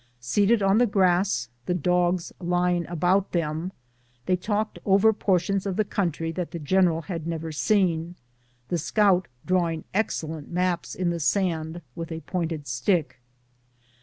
[0.19, 3.71] Seated on the grass, the dogs lying about them,
[4.25, 8.15] they talked over portions of the country that the general had never seen,
[8.69, 13.21] the scout drawing excellent maps in the sand with a pointed stick.